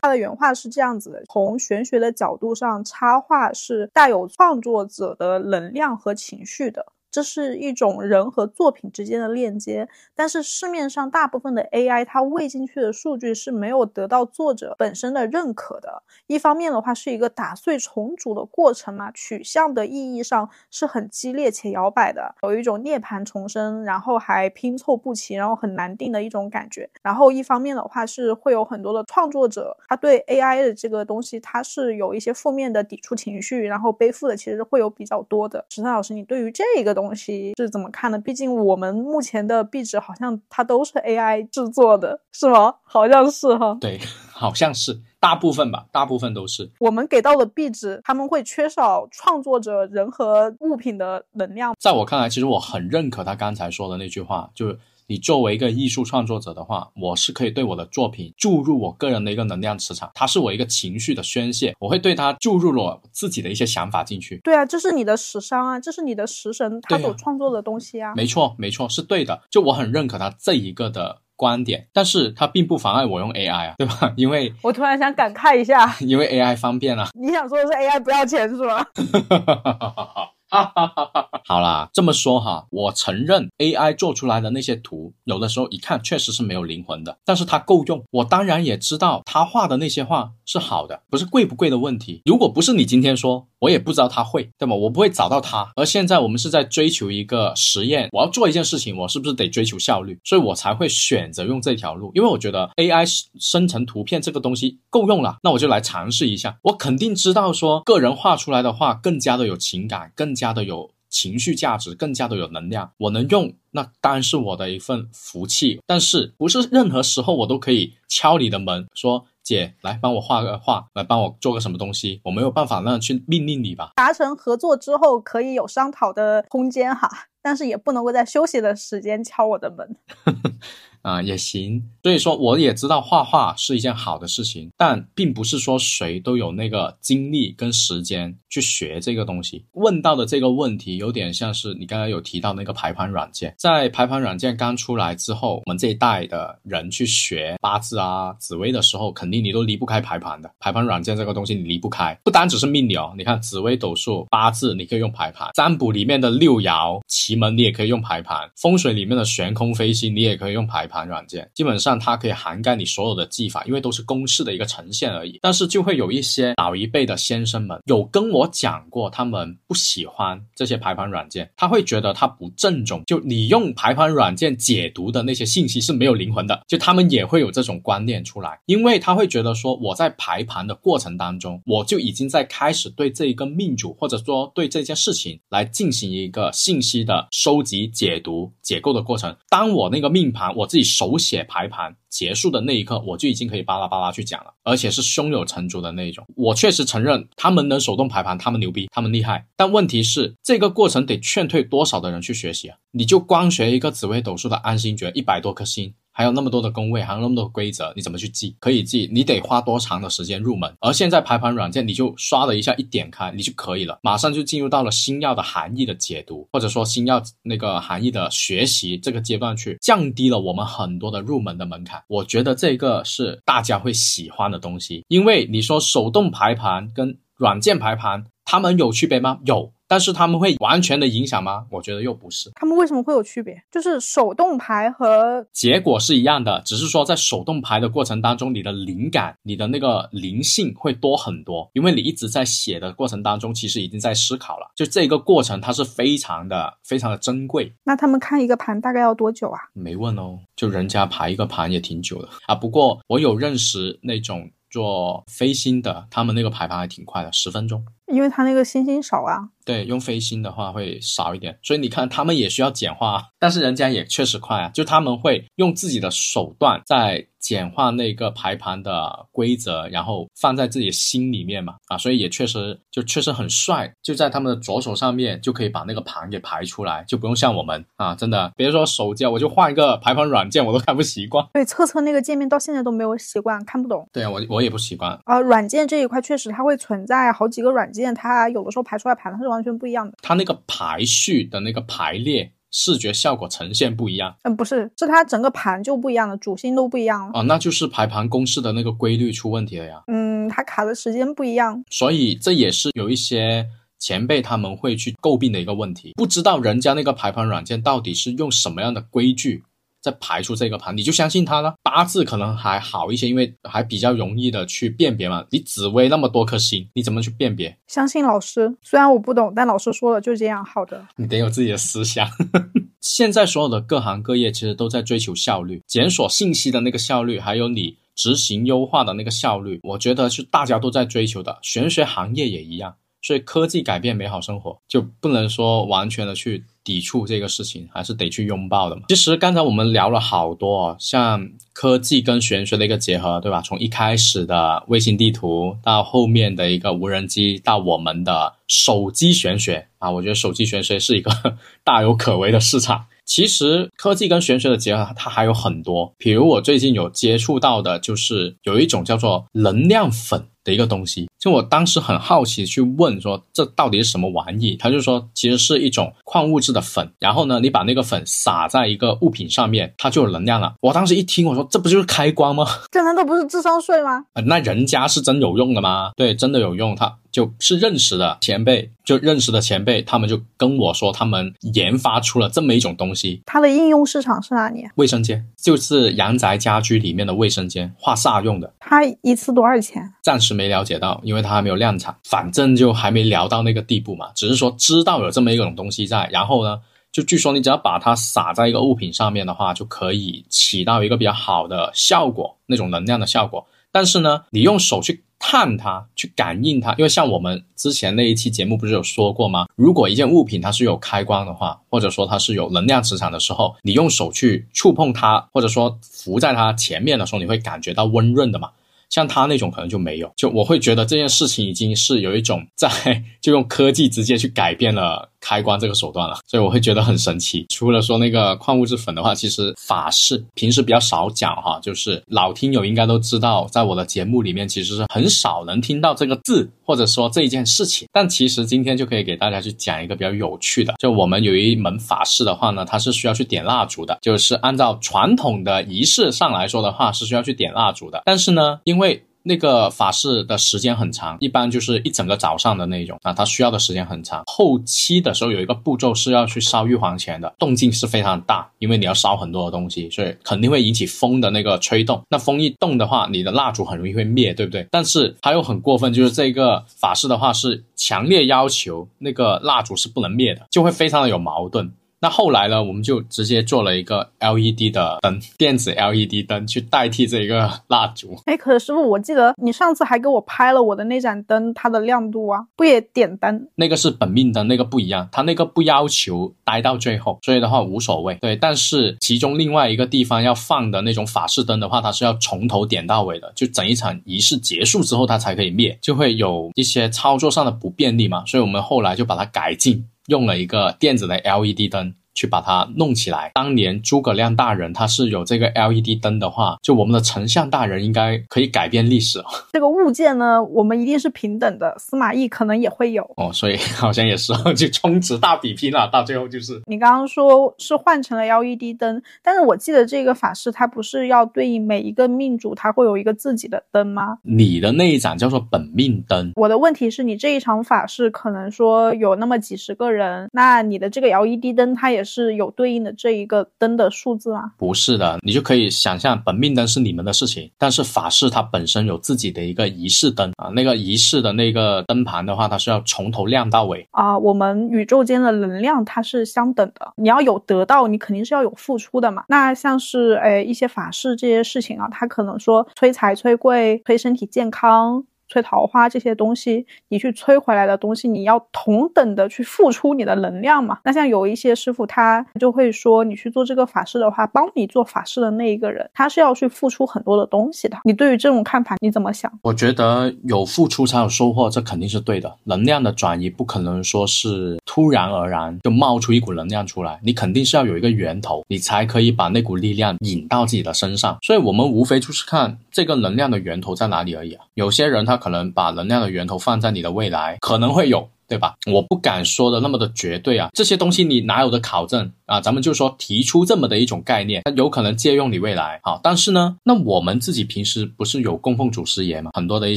[0.00, 6.84] 他的原话是这样子的：从玄学的角度上，插画是带有创作者的能量和情绪的。
[7.12, 16.02] 这是一种人和作品之间的链接，但是市面上大部分的 AI 它喂进去的数据是没有得到作者本身的认可的。
[16.26, 26.88] 一方面的话是一个打碎重组的过程嘛，取向的意义上是很激烈且摇摆的，有一种涅槃重生，然后还拼凑不齐，然后很难定的一种感觉。
[27.02, 35.62] 然后一方面的话是会有很多的创作者，他对 AI 的这个东西他是有一些负面的抵触情绪，然后背负的其实会有比较多的。
[35.68, 38.18] 石三老师，你对于这个东东西是怎么看的？
[38.18, 42.74] 毕竟我们目前的壁纸好像它都是 AI 制作的，是吗？
[42.84, 43.76] 好像是哈。
[43.80, 43.98] 对，
[44.32, 46.70] 好像是大部分吧，大部分都是。
[46.78, 51.74] 我们给到的壁纸，他们会缺少创作者人和物品的能量。
[51.78, 54.78] 在我看来，其实我很认可他刚才说的那句话，就是。
[55.12, 64.40] 你作为一个艺术创作者的话，我是可以对我的作品注入我个人的一个能量磁场，它是我一个情绪的宣泄，我会对它注入了自己的一些想法进去。
[64.42, 68.14] 对啊，这是你的时商啊，这是你的食神他所创作的东西啊。
[68.16, 69.42] 没错，没错，是对的。
[69.50, 74.10] 就我很认可他这一个的观点，但是它并不妨碍我用 AI 啊，对吧？
[74.16, 77.10] 因为我突然想感慨一下， 因为 AI 方便啊。
[77.12, 78.86] 你想说的是 AI 不要钱是吧？
[80.48, 81.31] 哈哈哈哈哈哈。
[81.46, 88.02] 好啦，这么说哈，我承认 AI 做出来的那些图，有的时候一看确实是没有灵魂的，但是它够用。
[88.10, 92.20] 我当然也知道他画的那些画是好的，不是贵不贵的问题。
[92.24, 94.74] 如果不是你今天说，我也不知道他会，对吗？
[94.74, 95.70] 我不会找到他。
[95.76, 100.18] 而现在我们是在追求一个实验，我要做一件事情，我是不是得追求效率？
[100.24, 106.58] 所以我才会选择用这条路，因为我觉得 AI 生成图片这个东西够用了，那我就来尝试一下。
[106.62, 112.90] 我肯定知道说，个人画出来的画更加的有情感，更加的有情绪价值，更加的有能量。
[112.96, 115.80] 我能用，那当然是我的一份福气。
[115.86, 119.26] 但是不是任何时候我都可以敲你的门说。
[119.42, 123.90] 姐，来帮我画个画，来帮我做个什么东西，我没有办法那样去命令你吧。
[123.96, 127.10] 达成合作之后可以有商讨的空间哈，
[127.42, 129.96] 但是也不能够在休息的时间敲我的门。
[131.02, 131.82] 啊，也行。
[132.02, 139.64] 所以说，我也知道画画是一件好的事情，但并不是说谁都有那个精力跟时间去学这个东西。
[139.72, 150.50] 问到的这个问题，有点像是你刚才有提到那个排盘软件，在排盘软件刚出来之后，我们这一代的人去学八字啊、紫微的时候，肯定你都离不开排盘的。
[150.58, 160.86] 排盘软件这个东西你离不开，不单只是命理哦，你看紫微斗数、八字，你可以用排盘；占卜里面的六爻、奇门，你也可以用排盘；风水里面的悬空飞星，你也可以用排。
[160.91, 165.38] 盘盘软件基本上它可以涵盖你所有的技法，因为都是公式的一个呈现而已。
[165.40, 173.02] 但是就会有一些老一辈的先生们有跟我讲过，他们不喜欢这些排盘软件，他会觉得它不正宗。
[173.06, 189.34] 就你用排盘软件解读的那些信息是没有灵魂的，就他们也会有这种观念出来，因为他会觉得说我在排盘的过程当中，我就已经在开始对这一个命主或者说对这件事情来进行一个信息的收集、解读、解构的过程。
[189.48, 190.81] 当我那个命盘我自己。
[190.82, 196.26] 手写排盘结束的那一刻，我就已经可以巴拉巴拉去讲了，而且是胸有成竹的那一种。
[196.36, 199.46] 我确实承认他们能手动排盘，他们牛逼，他们厉害。
[199.56, 202.76] 但问题是，这个过程得劝退多少的人去学习啊？
[202.90, 205.94] 你就光学一个紫微斗数的安心诀，一百多颗星。
[206.12, 208.54] 还有那么多的工位，还有那么多规则，你怎么去记？
[208.60, 210.72] 可以记，你得花多长的时间入门？
[210.80, 222.02] 而现在排盘软件，你就刷了一下，一点开，你就可以了，马上就进入到了星耀的含义的解读，或者说星耀那个含义的学习这个阶段去，降低了我们很多的入门的门槛。
[222.08, 229.38] 我觉得这个是大家会喜欢的东西，因为你说手动排盘跟软件排盘，它们有区别吗？
[229.46, 229.72] 有。
[229.92, 231.66] 但是他们会完全的影响吗？
[231.68, 232.50] 我觉得又不是。
[232.54, 233.62] 他们为什么会有区别？
[233.70, 244.70] 就是手动排和结果是一样的，只是说在手动排的过程当中，你的灵感、你的那个灵性会多很多，因为你一直在写的过程当中，其实已经在思考了。
[244.74, 247.70] 就这个过程，它是非常的、非常的珍贵。
[247.84, 249.60] 那他们看一个盘大概要多久啊？
[249.74, 252.54] 没问哦，就人家排一个盘也挺久的啊。
[252.54, 257.84] 不过我有认识那种做飞星的，他们那个排盘还挺快的，十分钟。
[258.06, 259.48] 因为它那个星星少啊。
[259.64, 281.46] 对，用飞星的话会少一点，所以你看他们也需要简化，但是人家也确实快啊，就他们会用自己的手段在简化那个排盘的规则，然后放在自己心里面嘛，啊，所以也确实就确实很帅，就在他们的左手上面就可以把那个盘给排出来，就不用像我们啊，真的别说手机，我就换一个排盘软件我都看不习惯。
[281.52, 284.08] 对，测测那个界面到现在都没有习惯，看不懂。
[284.12, 292.52] 对啊，我我也不习惯啊，软件这一块确实它会存在好几个软件，它有的时候排出来盘它是完全不一样的，它那个排序的那个排列。
[292.74, 300.02] 视觉效果呈现不一样，嗯，不是，是它整个盘就不一样了，主星都不一样了啊，那就是排盘公式的那个规律出问题了呀。
[300.06, 303.66] 嗯，它卡的时间不一样，所以这也是有一些
[303.98, 309.62] 前辈他们会去诟病的一个问题，不知道人家那个排盘软件到底是用什么样的规矩。
[310.02, 311.74] 再排出这个盘，你就相信它了。
[311.82, 315.44] 八字可能还好一些，因为还比较容易的去辨别嘛。
[315.50, 317.76] 你紫薇那么多颗星，你怎么去辨别？
[317.86, 320.64] 相信老师，虽然我不懂，但老师说了就这样。
[320.64, 322.28] 好的，你得有自己的思想。
[323.00, 331.58] 现在所有的各行各业其实都在追求效率，检索信息的那个效率，还有你执行优化的那个效率，我觉得是大家都在追求的。
[331.62, 332.94] 玄学行业也一样。
[333.24, 339.02] 所以科技改变美好生活，就不能说完全的去抵触这个事情，还是得去拥抱的嘛。
[339.08, 343.60] 其实刚才我们聊了好多，像科技跟玄学的一个结合，对吧？
[343.60, 351.30] 从一开始的卫星地图，到后面的一个无人机，到我们的手机玄学啊，我觉得手机玄学是一个
[351.84, 353.06] 大有可为的市场。
[353.24, 361.28] 其实科技跟玄学的结合，它还有很多，比如我最近有接触到的，就是有一种叫做能量粉的一个东西。
[361.42, 364.76] 就我当时很好奇去问说这到底是什么玩意？
[364.76, 370.74] 他就说其实是一种矿物质的粉，然后呢你把那个粉撒在一个物品上面，它就有能量了。
[370.80, 372.64] 我当时一听我说这不就是开关吗？
[372.92, 374.24] 这难道不是智商税吗？
[374.34, 376.12] 啊，那人家是真有用的吗？
[376.14, 377.18] 对，真的有用，他。
[377.32, 383.40] 就是认识的前辈，就认识的前辈，他们就跟我说，他们研发出了这么一种东西。
[383.46, 384.84] 它的应用市场是哪里？
[384.96, 388.74] 卫生间，就是阳宅家居里面的卫生间，化煞用的。
[388.78, 390.12] 它一次多少钱？
[390.22, 394.30] 暂时没了解到，因因为它还没有量产，反正就还没聊到那个地步嘛。
[394.34, 396.78] 只是说知道有这么一种东西在，然后呢，
[397.10, 403.66] 就据说你只要把它撒在一个物品上面的话，就可以起到一个比较好的效果，那种能量的效果。
[403.90, 405.24] 但是呢，你用手去。
[405.44, 409.66] 探它，去感应它，因为像我们之前那一期节目不是有说过吗？
[409.74, 418.70] 如果一件物品它是有开关的话，或者说它是有能量磁场的时候，你用手去触碰它，或者说浮在它前面的时候，你会感觉到温润的嘛？
[419.12, 422.88] 像他那种可能就没有，就我会觉得这件事情已经是有一种在
[423.42, 427.66] 就用科技直接去改变了开关这个手段了，所以我会觉得很神奇。
[427.68, 438.08] 除了说那个矿物质粉的话，其实法式平时比较少讲哈，就是老听友应该都知道，在我的节目里面其实是很少能听到这个字或者说这一件事情。
[438.12, 454.42] 但其实今天就可以给大家去讲一个比较有趣的，就我们有一门法式的话呢，它是需要去点蜡烛的，就是按照传统的仪式上来说的话是需要去点蜡烛的，但是呢，因为那个法事的时间很长，一般就是一整个早上的那种啊，它需要的时间很长。
[454.46, 462.22] 后期的时候有一个步骤是要去烧玉皇钱的，动静是非常大，因为你要烧很多的东西，所以肯定会引起风的那个吹动。
[462.28, 464.86] 那风一动的话，你的蜡烛很容易会灭，对不对？
[464.90, 471.92] 但是还有很过分，就是这个法事的话是强烈要求那个蜡烛是不能灭的，就会非常的有矛盾。
[472.22, 478.40] 那后来呢，我们就直接做了一个 LED 的灯，电子 LED 灯去代替这一个蜡烛。
[478.46, 483.68] 哎，可是师傅，我记得你上次还给我拍了我的那盏灯，它的亮度啊，不也点灯？
[483.74, 488.36] 那个是本命灯，那个不一样，它那个不要求待到最后，所以的话无所谓。
[488.36, 498.44] 对，但是其中另外一个地方要放的那种法式灯的话，它是要从头点到尾的，就整一场仪式结束之后它才可以灭，就会有一些操作上的不便利嘛。
[498.46, 500.06] 所以我们后来就把它改进。
[500.26, 502.14] 用了一个电子的 LED 灯。
[502.34, 503.50] 去把它弄起来。
[503.54, 509.42] 当年诸葛亮大人他是有这个 LED 灯的话，就我们的丞相大人应该可以改变历史。
[509.72, 511.94] 这个物件呢，我们一定是平等的。
[511.98, 516.08] 司马懿可能也会有哦，所以好像也是就充值大比拼了。
[516.12, 524.38] 到最后就是你刚刚说是换成了 LED 灯，但是我记得这个法师他不是要对应每一个命主，他会有一个自己的灯吗？
[524.42, 526.52] 你的那一盏叫做本命灯。
[526.56, 532.21] 我的问题是你这一场法事可能说有那么几十个人，那你的这个 LED 灯它也。
[532.24, 534.72] 是有对应的这一个灯的数字吗？
[534.76, 544.38] 不是的，你就可以想象本命灯是你们的事情，但是法式它本身有自己的一个仪式灯啊，那个仪式的那个灯盘的话，它是要从头亮到尾啊。
[544.38, 549.44] 我们宇宙间的能量它是相等的，你要有得到，你肯定是要有付出的嘛。
[549.48, 555.24] 那像是诶一些法事这些事情啊，它可能说催财、催贵、催身体健康。
[555.52, 560.98] 催桃花这些东西，你去催回来的东西，你要同等的去付出你的能量嘛？
[561.04, 567.98] 那像有一些师傅，他就会说，你去做这个法事的话，帮你做法事的那一个人，他是要去付出很多的东西的。
[568.04, 569.52] 你对于这种看法，你怎么想？
[569.62, 572.56] 我觉得有付出才有收获，这肯定是对的。
[572.64, 581.36] 能量的转移不可能说是突然而然就冒出一股能量出来，你肯定是要有一个源头，你才可以把那股力量引到自己的身上。
[581.42, 584.64] 所以，我们无非就是看这个能量的源头在哪里而已啊。
[584.72, 585.41] 有些人他。
[585.42, 588.28] 可能把能量的源头放在你的未来，可能会有。
[588.52, 588.74] 对吧？
[588.92, 592.60] 我不敢说的那么的绝对啊，这些东西你哪有的考证啊？
[592.60, 595.98] 咱们就说提出这么的一种概念，它有可能借用你未来。
[596.02, 599.52] 好，但是呢，那我们自己平时不是有供奉祖师爷吗？
[599.54, 599.96] 很多的一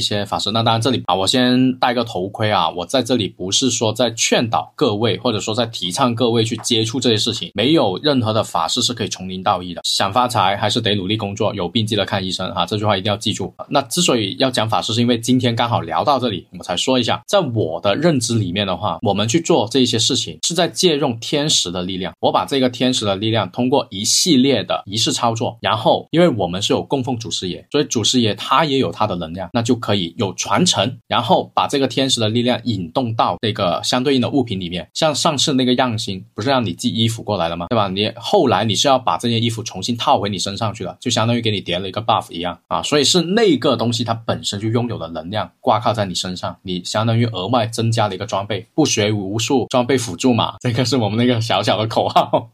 [0.00, 0.50] 些法师。
[0.52, 7.50] 那当然这里啊，我先戴个头盔啊，我在这里不是说在劝导各位，或者说在提倡各位去接触这些事情。
[7.52, 9.82] 没有任何的法师是可以从零到一的。
[9.84, 12.64] 想发财还是得努力工作，有病记得看医生啊！
[12.64, 13.52] 这句话一定要记住。
[13.68, 18.45] 那之所以要讲法师，是因为今天刚好聊到这里，我才说一下，在我的认知里。
[18.46, 22.14] 里面的话，我们去做这一些事情，是在借用天时的力量。
[22.20, 34.88] 我把这个天时的力量，通过一系列的仪式操作，然后，因为我们是有供奉祖师爷，所以祖师爷他也有他的能量，那就可以有传承，然后把这个天时的力量引动到这个相对应的物品里面。
[34.94, 37.66] 像上次那个样星，不是让你寄衣服过来了吗？
[37.70, 37.88] 对吧？
[37.88, 42.82] 你后来你是要把这件衣服重新套回你身上去了，就相当于给你叠了一个 buff 一样啊。
[42.82, 48.46] 所以是那个东西它本身就拥有的能量挂靠在你身上，你相当于额外增加了一个装。
[48.46, 52.50] 备不学无术，装备辅助嘛，这个是我们那个小小的口号。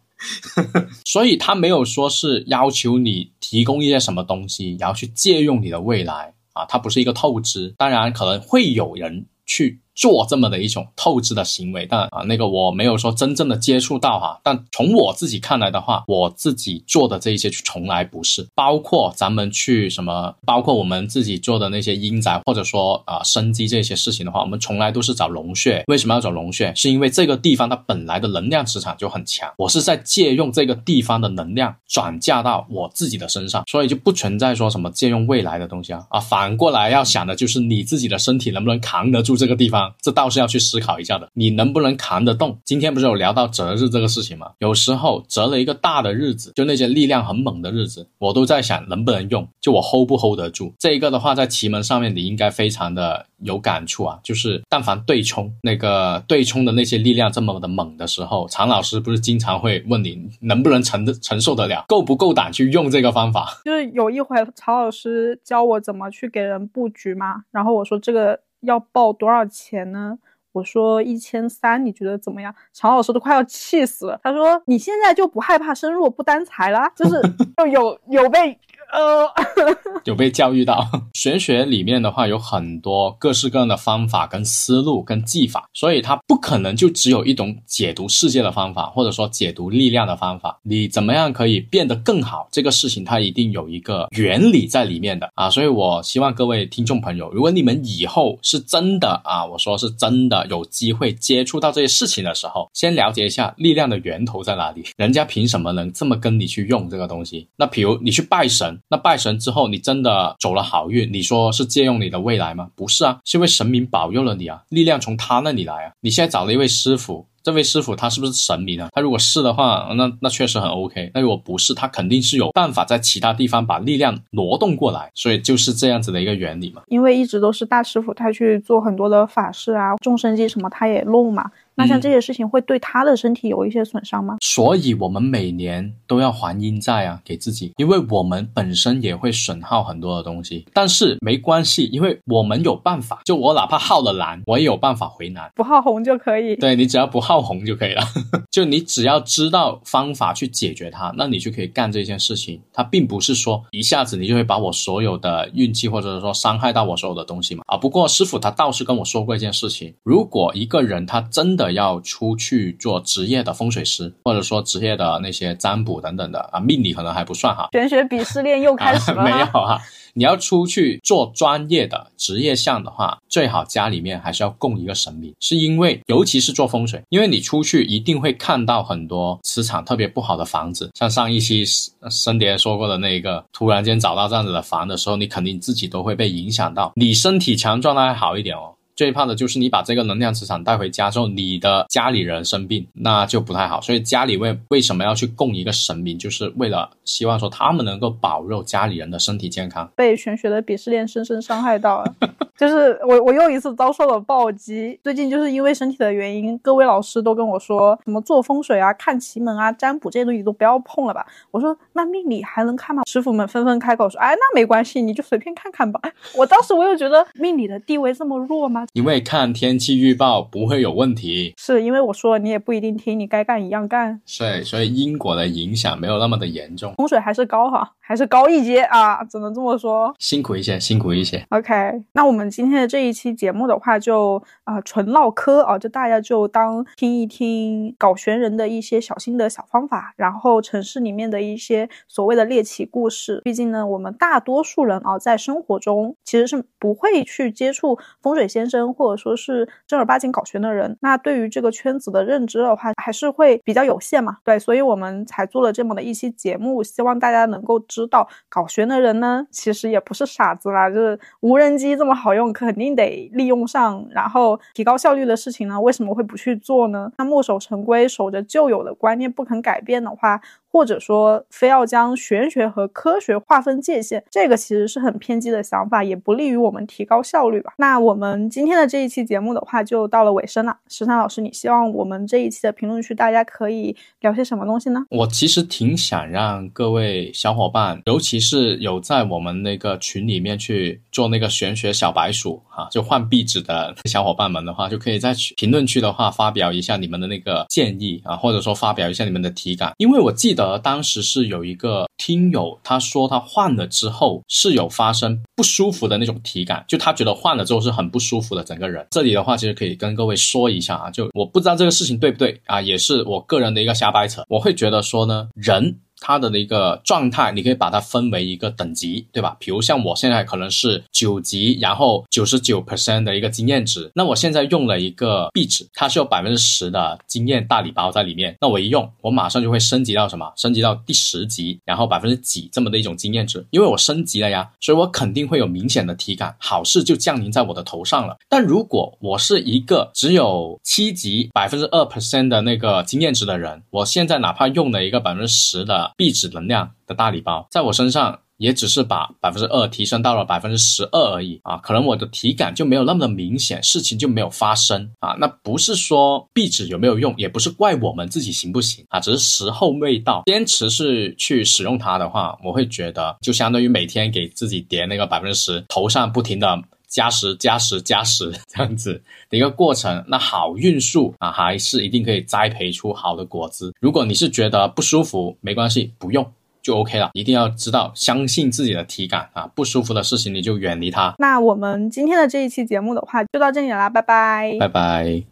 [1.05, 6.35] 所以他没有说是要求你提供一些什么东西，然后去借用你的未来。
[6.53, 7.75] 啊，它不是一个透支。
[7.79, 9.81] 当然，可能会有人去。
[9.95, 25.85] 做这么的一种透支的行为，但啊，那个我没有说真正的接触到哈，但从我自己看来的话，我自己做的这一些从来不是，包括咱们去什么，包括我们自己做的那些阴宅或者说啊生机这些事情的话，我们从来都是找龙穴。
[25.89, 26.73] 为什么要找龙穴？
[26.75, 39.82] 是因为这个地方它本来的能量磁场就很强，我是在借用这个地方的能量转嫁到我自己的身上，所以就不存在说什么借用未来的东西啊啊，反过来要想的就是你自己的身体能不能扛得住这个地方。
[40.01, 42.59] 这倒是要去思考一下的，你能不能扛得动？
[42.65, 44.51] 今天不是有聊到择日这个事情吗？
[44.59, 50.73] 有时候择了一个大的日子，就那些力量很猛的日子，我都在想能不能用，就我 hold 不 hold 得住。
[50.79, 63.61] 这一个的话，在奇门上面你应该非常的有感触啊，就是但凡对冲那个对冲的那些力量这么的猛的时候，常老师不是经常会问你能不能承承受得了，够不够胆去用这个方法？
[63.65, 68.41] 就是有一回曹老师教我怎么去给人布局嘛，然后我说这个。
[68.63, 70.19] 要报多少钱呢？
[70.53, 72.55] 我说一千三，你觉得怎么样？
[72.73, 74.21] 常老师都快要气死了。
[74.23, 76.91] 他说：“你现在就不害怕身弱不担财了？
[76.95, 77.21] 就是
[77.57, 78.59] 就有有被。”
[78.93, 79.27] 呃，
[80.05, 90.61] 有被教育到， 玄学里面的话有很多各式各样的方法、跟思路、跟技法，所以它不可能就只有一种解读世界的方法，或者说解读力量的方法。
[90.63, 92.47] 你怎么样可以变得更好？
[92.53, 95.49] 这个事情它一定有一个原理在里面的啊！
[95.49, 107.49] 所以我希望各位听众朋友，如果你们以后是真的啊，我说是真的有机会接触到这些事情的时候，先了解一下力量的源头在哪里，人家凭什么能这么跟你去用这个东西？
[107.57, 108.79] 那比如你去拜神。
[108.89, 111.13] 那拜神之后，你真的走了好运？
[111.13, 112.69] 你说是借用你的未来吗？
[112.75, 115.93] 不是啊，是因为神明保佑了你啊，力量从他那里来啊。
[116.01, 118.89] 你现在找了一位师傅，这位师傅他是不是神明啊？
[118.93, 121.11] 他如果是的话，那那确实很 OK。
[121.15, 125.11] 那如果不是，他肯定是有办法在其他地方把力量挪动过来。
[125.15, 126.83] 所以就是这样子的一个原理嘛。
[126.89, 131.51] 因为一直都是大师傅他去做很多的法事啊，众生机什么他也弄嘛。
[131.75, 134.37] 那像这些事情会对他的身体有一些损伤吗？
[134.41, 140.67] 所以，我们每年都要还阴债啊，给自己，因为我们本身也会损耗很多的东西。
[140.75, 143.21] 但是没关系，因为我们有办法。
[143.25, 146.55] 就我哪怕耗了蓝，我也有办法回蓝，不耗红就可以。
[146.57, 148.03] 对你只要不耗红就可以了。
[148.53, 152.61] 就你只要知道方法去解决它，那你就可以干这件事情。
[152.71, 157.63] 它并不是说一下子你就会把我所有的运气或者说伤害到我所有的东西嘛。
[157.67, 167.69] 啊，不过师傅他倒是跟我说过一件事情：如果一个人他真的的要出去做职业的风水师，或者说职业的那些占卜等等的啊，命理可能还不算哈。
[167.73, 169.23] 玄学鄙视链又开始了。
[169.25, 169.81] 没有哈，
[170.15, 181.65] 你要出去做专业的职业项的话，最好家里面还是要供一个神明，是因为尤其是做风水，因为你出去一定会看到很多磁场特别不好的房子，像上一期
[182.11, 186.93] 森蝶说过的那个，突然间找到这样子的房的时候，你肯定自己都会被影响到。
[186.97, 188.75] 你身体强壮的还好一点哦。
[188.95, 193.81] 最怕的就是你把这个能量磁场带回家之后，你的家里人生病，那就不太好。
[193.81, 199.91] 所以家里为为什么要去供一个神明，就是为了希望说他们能够保佑家里人的身体健康。
[199.97, 202.15] 被玄学的鄙视链深深伤害到了，
[202.57, 204.99] 就是我我又一次遭受了暴击。
[205.03, 211.27] 最近就是因为身体的原因，各位老师都跟我说，什么做风水啊、看奇门啊、占卜这些东西都不要碰了吧。
[211.51, 213.03] 我说那命理还能看吗？
[213.09, 216.01] 师傅们纷纷开口说，哎，那没关系，你就随便看看吧。
[216.37, 218.82] 我当时我又觉得命理的地位这么弱吗？
[218.93, 224.21] 因为看天气预报不会有问题，是因为我说你也不一定听，你该干一样干。
[224.39, 226.95] 对，所以因果的影响没有那么的严重。
[226.95, 230.15] 风水还是高哈，还是高一阶啊，只能这么说。
[230.19, 231.45] 辛苦一些，辛苦一些。
[231.51, 231.73] OK，
[232.13, 243.41] 那我们今天的这一期节目的话，就啊纯唠嗑啊，就大家就当听一听搞玄人的一些小心得、小方法，然后城市里面的一些所谓的猎奇故事。
[243.45, 254.37] 毕竟呢，我们大多数人啊，在生活中其实是不会去接触风水先生或者说是正儿八经搞玄的人，那对于这个圈子的认知的话，还是会比较有限嘛。
[254.45, 260.89] 对，所以我们才做了这么的一期节目，希望大家能够知道，搞玄的人呢，其实也不是傻子啦。
[260.89, 267.11] 就是无人机这么好用，肯定得利用上，然后提高效率的事情呢，为什么会不去做呢？
[267.19, 270.41] 那墨守成规，守着旧有的观念不肯改变的话。
[270.73, 277.75] 或者说，非要将玄学和科学划分界限，这个其实是很偏激的想法，也不利于我们提高效率吧。
[277.77, 280.79] 那我们今天的这一期节目的话，就到了尾声了。
[280.89, 285.05] 十三老师，你希望我们这一期的评论区大家可以聊些什么东西呢？
[285.11, 300.62] 我其实挺想让各位小伙伴，尤其是有在我们那个群里面去做那个玄学小白鼠啊，就换壁纸的 小伙伴们的话，就可以在评论区的话发表一下你们的那个建议啊，或者说发表一下你们的体感，因为我记得。
[300.63, 309.07] 得当时是有一个听友，他说他换了之后是有发生不舒服的那种体感，就他觉得换了之后是很不舒服的整个人。
[309.11, 314.45] 这里的话，其实可以跟各位说一下啊，就我不知道这个事情对不对啊，也是我个人的一个瞎掰扯。
[314.49, 315.99] 我会觉得说呢，人。
[316.23, 319.57] 它的一个状态，你可以把它分为一个等级，对吧？
[319.59, 324.09] 比如像我现在可能是九级，然后九十九 percent 的一个经验值。
[324.15, 328.57] 那我现在用了一个壁纸，它是有百分之十的经验大礼包在里面。
[328.61, 330.53] 那我一用，我马上就会升级到什么？
[330.57, 333.67] 升级到第十级，然后百分之几这么的一种经验值。
[333.71, 338.37] 因为我升级了呀，所以我肯定会有明显的体感，好事就降临在我的头上了。
[338.49, 346.12] 但如果我是一个只有七级百分之二 percent 的那个经验值的人，我现在哪怕用了一个百分之十的。
[346.17, 355.35] 壁纸能量的大礼包，在我身上也只是把百分之二提升到了百分之十二而已啊，可能我的体感就没有那么的明显，事情就没有发生啊。
[355.41, 360.43] 那不是说壁纸有没有用，也不是怪我们自己行不行啊，只是时候未到。
[360.47, 366.81] 坚持是去使用它的话，我会觉得就相当于每天给自己叠那个百分之十，头上不停的
[367.13, 370.25] 加十、加十、加十 这样子的一个过程。
[370.27, 373.95] 那好运数啊，还是一定可以栽培出好的果子。
[374.01, 376.51] 如果你是觉得不舒服，没关系，不用。
[376.83, 381.33] 就 OK 了，一定要知道相信自己的体感啊，不舒服的事情你就远离它。
[381.39, 385.41] 那我们今天的这一期节目的话，就到这里啦，拜拜，拜拜。